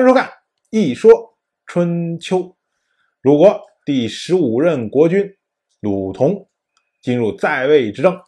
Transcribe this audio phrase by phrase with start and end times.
[0.00, 0.28] 欢迎收看
[0.70, 2.38] 《一说春秋》。
[3.20, 5.36] 鲁国第十五任国君
[5.80, 6.48] 鲁同
[7.02, 8.18] 进入在位之政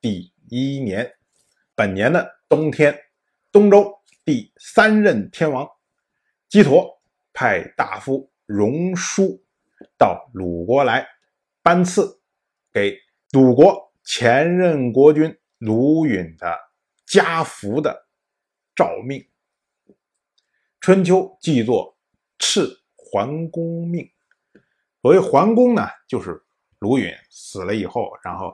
[0.00, 1.12] 第一年，
[1.76, 2.98] 本年的冬天，
[3.52, 5.64] 东周第三任天王
[6.48, 6.98] 姬佗
[7.32, 9.44] 派大夫荣叔
[9.96, 11.06] 到鲁国来
[11.62, 12.20] 颁赐
[12.72, 12.98] 给
[13.30, 16.58] 鲁国前任国君鲁允的
[17.06, 18.08] 家福的
[18.74, 19.24] 诏命。
[20.82, 21.96] 春秋记作
[22.40, 24.04] 赤桓公命。
[25.00, 26.42] 所谓桓公呢，就是
[26.80, 28.52] 鲁允死了以后，然后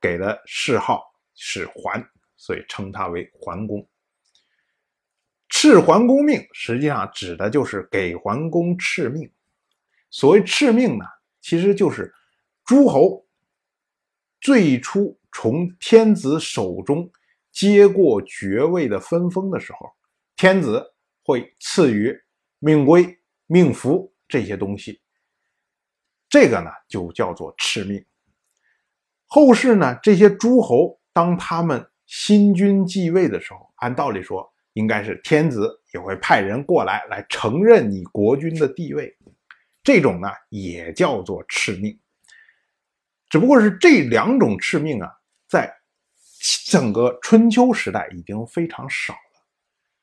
[0.00, 1.02] 给的谥号
[1.34, 2.02] 是桓，
[2.38, 3.86] 所以称他为桓公。
[5.50, 9.30] 赤桓公命实际上指的就是给桓公敕命。
[10.08, 11.04] 所谓敕命呢，
[11.42, 12.14] 其实就是
[12.64, 13.26] 诸侯
[14.40, 17.12] 最初从天子手中
[17.52, 19.92] 接过爵位的分封的时候，
[20.34, 20.94] 天子。
[21.28, 22.18] 会赐予
[22.58, 24.98] 命规、命符这些东西，
[26.26, 28.02] 这个呢就叫做敕命。
[29.26, 39.14] 后世呢，这些诸侯当他们新君继位的时候，按道理说应该是天子也会派人过来来承认你国君的地位，
[39.82, 42.00] 这种呢也叫做敕命。
[43.28, 45.12] 只不过是这两种敕命啊，
[45.46, 45.70] 在
[46.64, 49.14] 整个春秋时代已经非常少。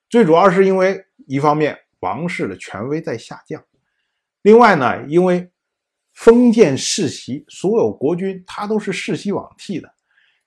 [0.10, 3.64] 最主要是因为一方面王室的权威在下降，
[4.44, 5.52] 另外呢，因为
[6.14, 9.94] 封建世袭，所有国君他都是世袭罔替的，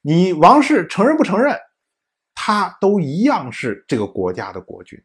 [0.01, 1.59] 你王室承认不承认，
[2.35, 5.03] 他都一样是这个国家的国君，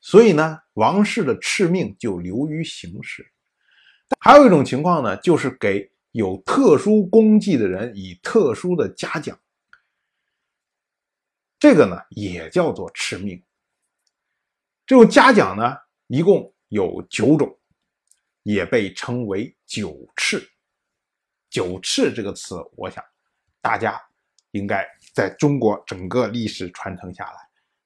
[0.00, 3.30] 所以呢，王室的敕命就流于形式。
[4.20, 9.38] 还有一种情况呢，就是给有特殊功绩的人以特殊的嘉奖。
[11.58, 13.42] 这个呢也叫做敕命。
[14.84, 15.74] 这种嘉奖呢
[16.06, 17.58] 一共有九种，
[18.42, 20.46] 也被称为九敕。
[21.48, 23.02] 九敕这个词，我想
[23.62, 23.98] 大家
[24.50, 27.38] 应该在中国整个历史传承下来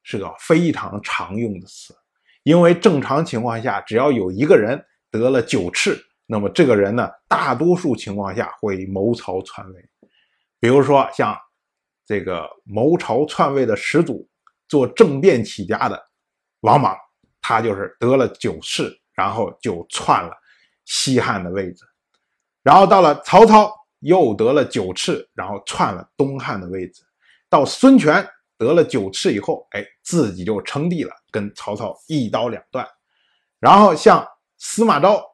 [0.03, 1.97] 是个非常常用的词。
[2.43, 9.89] 因为正常情况下，只要有一个人得了九敕，那么这个人呢，大多数情况下会谋朝篡位。
[10.59, 11.39] 比如说像。
[12.11, 14.29] 这个谋朝篡位的始祖，
[14.67, 15.97] 做政变起家的
[16.63, 16.97] 王莽，
[17.41, 20.33] 他就是得了九敕，然后就篡了
[20.87, 21.85] 西汉的位置。
[22.65, 27.01] 然后到了曹操，又得了九次，然后篡了东汉的位置。
[27.49, 28.29] 到孙权
[28.59, 32.85] 得了九次以后，哎，自己就称帝了，跟曹操一刀两断。
[33.61, 34.27] 然后像
[34.59, 35.25] 司马昭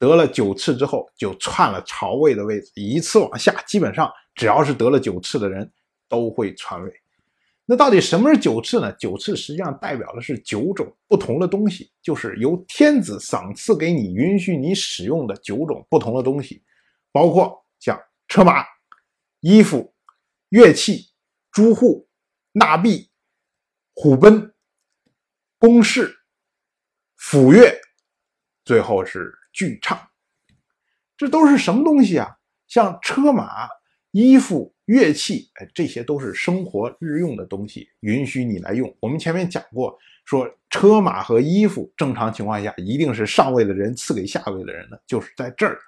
[0.00, 5.72] 得了九次之后，就篡了曹魏的位置，一次往下，基本上只要是得了九次的人。
[6.08, 7.00] 都会传位，
[7.64, 8.92] 那到底什么是九次呢？
[8.92, 16.62] 九次实际上代表的是九种不同的东西，就是由天子赏赐给你、允许你使用的九种不同的东西，
[17.10, 18.64] 包括像车马、
[19.40, 19.92] 衣服、
[20.50, 21.10] 乐器、
[21.50, 22.08] 诸户、
[22.52, 23.10] 纳币、
[23.94, 24.54] 虎贲、
[25.58, 26.16] 宫室、
[27.16, 27.76] 府乐，
[28.64, 30.00] 最后是剧唱，
[31.16, 32.36] 这都是什么东西啊？
[32.68, 33.68] 像车马。
[34.12, 38.92] 衣服、乐器，哎，这些都是生活日用的东西，允许你来用。
[39.00, 45.78] 我们前面讲过，说车马和衣服，正常情况下一定是上位的人赐给下位的人的，就是在这儿。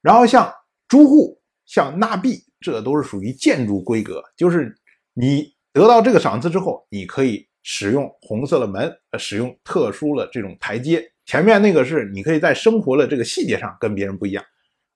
[0.00, 0.52] 然后像
[0.88, 4.74] 朱户、像纳币，这都是属于建筑规格，就是
[5.12, 11.12] 你得到这个赏赐之后，你可以使用红色的门，呃，使用特殊的这种台阶。
[11.26, 14.44] 前面那个是你可以在生活的这个细节上跟别人不一样，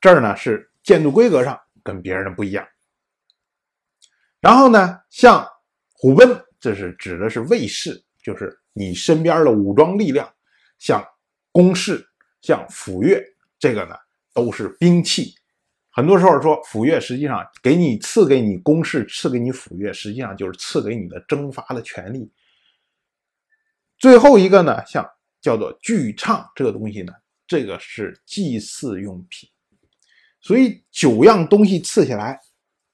[0.00, 1.58] 这儿呢是建筑规格上。
[1.86, 2.66] 跟别人的不一样。
[4.46, 5.44] 然后呢，像
[5.92, 10.24] 虎贲，这是指的是卫士，就是你身边的武装力量；
[10.78, 11.04] 像
[11.50, 12.06] 弓士，
[12.42, 13.20] 像斧钺，
[13.58, 13.96] 这个呢
[14.32, 15.34] 都是兵器。
[15.90, 22.30] 很多时候说斧钺，实际上给你赐给你弓士，赐给你斧钺，实际上就是赐给你的征伐的权利。
[23.98, 25.04] 最后一个呢，像
[25.40, 27.12] 叫做巨唱这个东西呢，
[27.48, 29.50] 这个是祭祀用品。
[30.40, 32.38] 所以九样东西赐下来，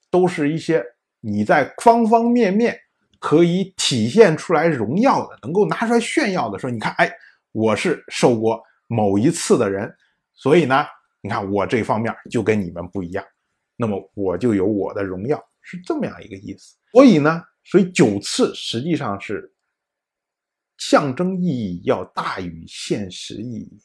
[0.09, 0.83] 都是一些
[1.23, 2.79] 你在方方面面
[3.19, 6.59] 可以体现出来荣耀的，能够拿出来炫耀的。
[6.59, 7.11] 说你看，哎，
[7.53, 9.91] 我是受过某一次的人，
[10.35, 10.85] 所以呢，
[11.21, 13.25] 你看我这方面就跟你们不一样，
[13.77, 16.77] 那么我就有我的荣耀，是这么样一个意思。
[16.93, 19.51] 所以呢，所以九次实际上是
[20.77, 23.81] 象征意义要大于现实意义。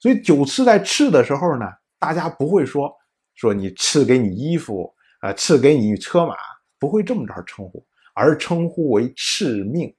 [0.00, 1.66] 所以九次在赐的时候呢。
[2.00, 2.90] 大家不会说
[3.34, 6.34] 说你赐给你衣服，啊，赐给你车马，
[6.78, 9.94] 不会这么着称呼，而称呼为敕命，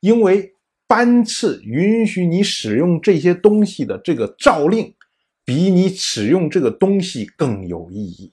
[0.00, 0.54] 因为
[0.86, 4.94] 颁赐允许你使用这些东西的这个诏令，
[5.44, 8.32] 比你使用这个东西更有意义。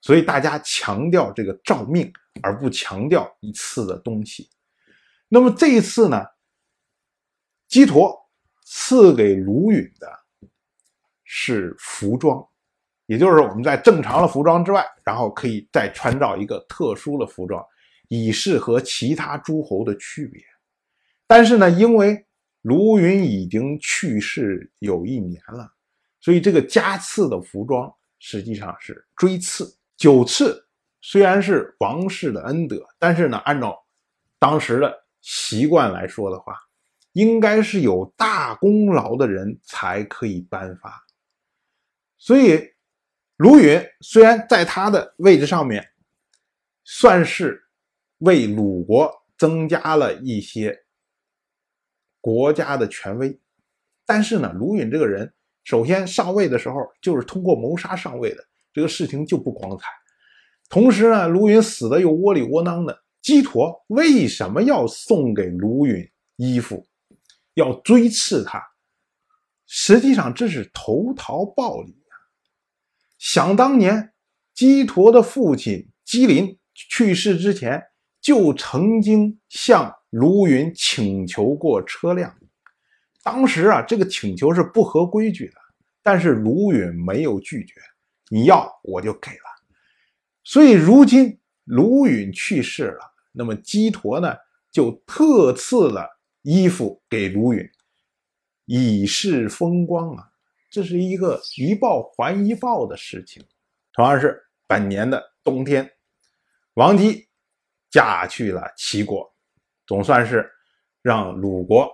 [0.00, 2.12] 所以大家强调这个诏命，
[2.42, 4.48] 而不强调一次的东西。
[5.28, 6.24] 那么这一次呢，
[7.66, 8.16] 基陀
[8.64, 10.08] 赐给卢允的
[11.24, 12.46] 是服装，
[13.06, 17.64] 也就是我们在正常的服装之外，然后可以再穿到一个特殊的服装，
[18.08, 20.42] 以示和其他诸侯的区别。
[21.26, 22.24] 但是呢，因为
[22.62, 25.72] 卢云已经去世有一年了，
[26.20, 29.72] 所以这个加赐的服装实际上是追赐。
[29.96, 30.62] 九次
[31.00, 33.76] 虽然是王室的恩德，但是呢，按照
[34.38, 34.92] 当时的
[35.22, 36.56] 习惯来说的话，
[37.12, 41.02] 应该是有大功劳的人才可以颁发。
[42.18, 42.68] 所以，
[43.36, 45.86] 卢允虽然在他的位置上面，
[46.84, 47.62] 算是
[48.18, 50.84] 为鲁国增加了一些
[52.20, 53.38] 国家的权威，
[54.06, 55.32] 但是呢，卢允这个人
[55.64, 58.42] 首先上位的时候就是通过谋杀上位的。
[58.72, 59.86] 这个事情就不光彩。
[60.68, 63.02] 同时呢，卢允死的又窝里窝囊的。
[63.22, 66.86] 姬陀为什么要送给卢允衣服，
[67.54, 68.62] 要追刺他？
[69.66, 72.05] 实际上这是投桃报李。
[73.18, 74.12] 想当年，
[74.54, 77.82] 基陀的父亲基林去世之前，
[78.20, 82.36] 就曾经向卢允请求过车辆。
[83.22, 85.54] 当时啊，这个请求是不合规矩的，
[86.02, 87.74] 但是卢允没有拒绝。
[88.28, 89.44] 你要我就给了，
[90.42, 93.00] 所以如今卢允去世了，
[93.32, 94.34] 那么基陀呢
[94.70, 96.08] 就特赐了
[96.42, 97.68] 衣服给卢允，
[98.64, 100.28] 以示风光啊，
[100.76, 103.42] 这是一个一报还一报的事情。
[103.94, 105.90] 同样是本年的冬天，
[106.74, 107.26] 王姬
[107.88, 109.26] 嫁去了齐国，
[109.86, 110.46] 总算是
[111.00, 111.90] 让鲁国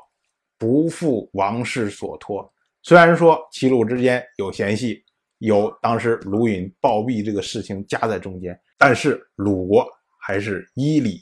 [0.59, 2.53] 不负王室所托。
[2.83, 5.05] 虽然说齐鲁之间有嫌隙。
[5.39, 11.21] 有当时鲁允暴毙这个事情夹在中间，但是鲁国还是依礼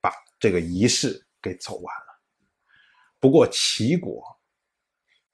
[0.00, 2.20] 把这个仪式给走完了。
[3.20, 4.35] 不过齐国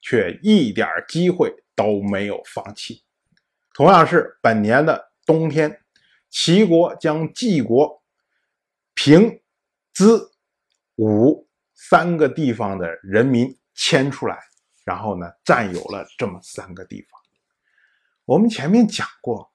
[0.02, 3.02] 却一点机会都没有放弃。
[3.72, 5.80] 同样是本年的冬天，
[6.28, 8.02] 齐国将晋国、
[8.94, 9.40] 平、
[9.94, 10.32] 资、
[10.96, 14.38] 武三个地方的人民迁出来，
[14.84, 17.18] 然后呢，占有了这么三个地方。
[18.24, 19.50] 我们前面讲过，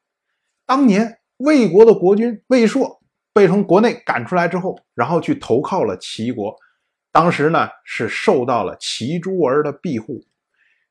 [0.66, 3.02] 当年魏国的国君魏硕
[3.32, 6.56] 被从国内赶出来之后，然后去投靠了齐国。
[7.12, 10.24] 当时呢是受到了齐诸儿的庇护。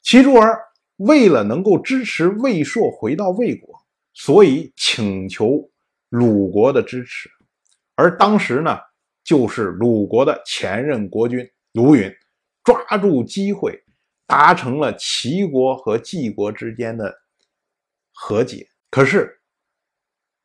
[0.07, 0.63] 齐诸儿
[0.99, 3.75] 为了能够支持魏硕回到魏国，
[4.15, 5.69] 所以请求
[6.11, 7.29] 鲁国的支持。
[7.97, 8.79] 而当时呢，
[9.25, 12.09] 就是鲁国的前任国君鲁云
[12.63, 13.83] 抓住机会，
[14.29, 17.13] 达成了齐国和晋国之间的。
[18.13, 19.41] 和解，可是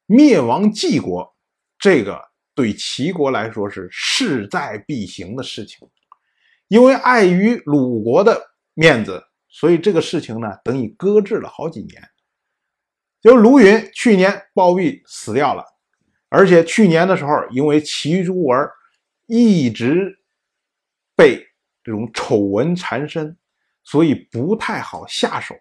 [0.07, 1.31] 灭亡晋国，
[1.77, 2.19] 这个
[2.55, 5.87] 对齐国来说是势在必行的事情，
[6.67, 8.41] 因为碍于鲁国的
[8.73, 12.01] 面子，所以这个事情呢，等于搁置了好几年。
[13.21, 15.63] 就卢云去年暴毙死掉了，
[16.29, 18.71] 而且去年的时候，因为齐诸儿
[19.27, 20.17] 一直
[21.15, 21.45] 被
[21.83, 23.37] 这种丑闻缠身，
[23.83, 25.53] 所以不太好下手。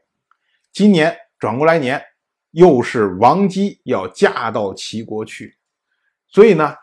[0.73, 1.15] 今年。
[1.41, 2.05] 转过来年，
[2.51, 5.57] 又是王姬要嫁到齐国去，
[6.29, 6.77] 所以呢，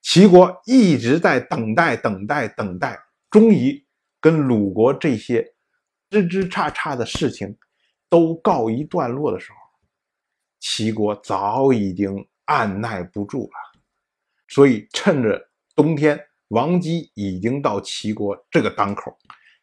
[0.00, 2.98] 齐国一直在等待、等待、等待，
[3.30, 3.86] 终于
[4.18, 5.46] 跟鲁国这些
[6.10, 7.56] 枝枝杈杈的事情
[8.08, 9.58] 都告一段落的时候，
[10.58, 13.80] 齐国早已经按耐不住了，
[14.48, 19.16] 所以趁着冬天，王姬已经到齐国这个当口，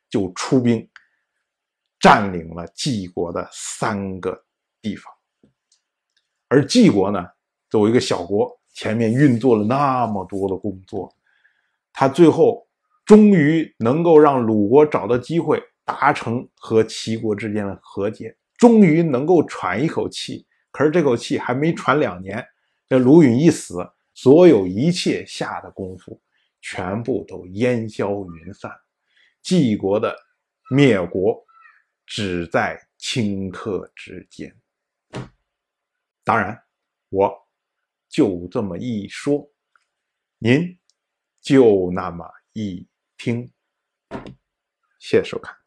[0.09, 0.89] 就出兵。
[1.99, 4.45] 占领了晋国的三个
[4.83, 5.11] 地方，
[6.47, 7.25] 而晋国呢，
[7.71, 11.11] 作为一个小国，前面运作了那么多的工作，
[11.91, 12.67] 他最后
[13.03, 20.45] 终于能够让鲁国找到机会，达成和齐国之间的和解，终于能够喘一口气。
[20.69, 22.45] 可是这口气还没喘两年，
[22.87, 23.77] 这鲁允一死，
[24.13, 26.21] 所有一切下的功夫
[26.61, 28.71] 全部都烟消云散，
[29.41, 30.15] 晋国的
[30.69, 31.43] 灭国。
[32.09, 34.57] 只在顷刻之间。
[36.23, 36.57] 当然，
[37.09, 37.29] 我
[38.07, 39.45] 就这么一说，
[40.37, 40.79] 您
[41.41, 43.51] 就那么一听。
[44.99, 45.66] 谢谢收看。